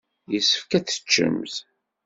[0.33, 1.55] Yessefk ad teččemt.